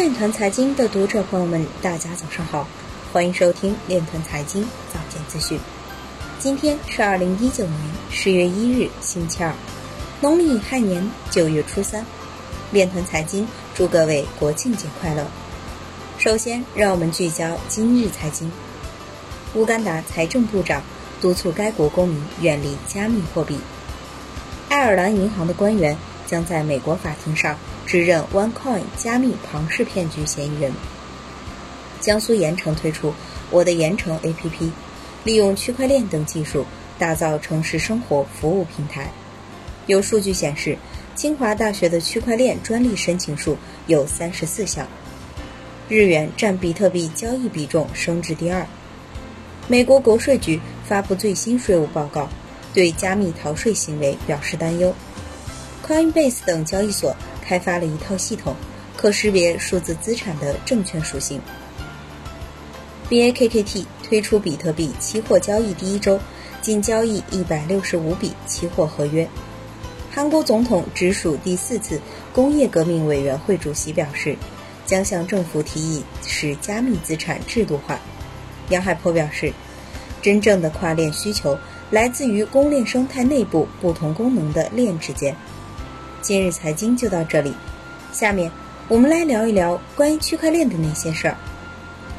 [0.00, 2.66] 链团财经的读者朋友们，大家早上好，
[3.12, 5.60] 欢迎收听链团财经早间资讯。
[6.38, 7.78] 今天是二零一九年
[8.10, 9.52] 十月一日，星期二，
[10.22, 12.02] 农历亥年九月初三。
[12.70, 15.26] 链团财经祝各位国庆节快乐。
[16.16, 18.50] 首先，让我们聚焦今日财经。
[19.52, 20.82] 乌干达财政部长
[21.20, 23.58] 督促该国公民远离加密货币。
[24.70, 25.94] 爱尔兰银行的官员
[26.30, 27.58] 将在美国法庭上。
[27.86, 30.72] 指认 OneCoin 加密庞氏骗局嫌疑人。
[32.00, 33.12] 江苏盐城推出
[33.50, 34.70] “我的盐城 ”APP，
[35.24, 36.64] 利用区块链等技术
[37.00, 39.10] 打造城市生活服务平台。
[39.86, 40.78] 有数据显示，
[41.16, 43.56] 清华大学的区块链专利申请数
[43.88, 44.86] 有三十四项。
[45.88, 48.64] 日元占比特币交易比重升至第二。
[49.66, 52.28] 美国国税局发布最新税务报告，
[52.72, 54.94] 对加密逃税行为表示担忧。
[55.90, 57.16] Coinbase 等交易所。
[57.42, 58.54] 开发了一套系统，
[58.96, 61.40] 可识别数字资产的证券属性。
[63.08, 66.20] Bakkt 推出比特币期货交易第一周，
[66.62, 69.28] 仅交易一百六十五笔期货合约。
[70.12, 72.00] 韩国总统直属第四次
[72.32, 74.36] 工业革命委员会主席表示，
[74.86, 77.98] 将向政府提议使加密资产制度化。
[78.68, 79.52] 杨海波表示，
[80.22, 81.58] 真正的跨链需求
[81.90, 85.34] 来自于公链生态内部不同功能的链之间。
[86.22, 87.54] 今日财经就到这里，
[88.12, 88.50] 下面
[88.88, 91.36] 我们来聊一聊关于区块链的那些事儿。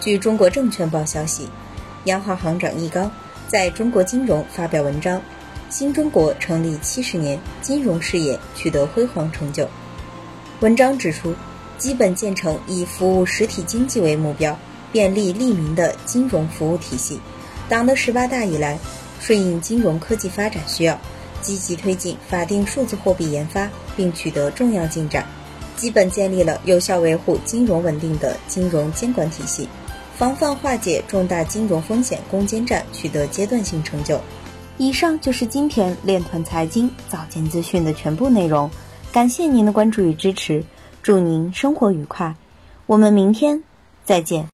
[0.00, 1.48] 据中国证券报消息，
[2.04, 3.10] 央行行长易纲
[3.48, 5.18] 在中国金融发表文章，
[5.68, 9.64] 《新中国成立七十年，金融事业取得辉煌成就》。
[10.60, 11.34] 文章指出，
[11.76, 14.56] 基本建成以服务实体经济为目标、
[14.92, 17.20] 便利利民的金融服务体系。
[17.68, 18.78] 党的十八大以来，
[19.20, 20.96] 顺应金融科技发展需要。
[21.40, 25.26] 积极推进法定数字货币研发，并取得重要进展，
[25.76, 29.68] 基本建立了有效维护金融稳定的金融监管体系，
[30.16, 34.20] 防范化解重大金融风险攻坚战取得阶段性成就。
[34.76, 38.70] 以上就是今天链团财经早间资讯的全部内容，
[39.10, 40.62] 感谢您的关注与支持，
[41.02, 42.32] 祝您生活愉快，
[42.86, 43.60] 我们明天
[44.04, 44.46] 再见。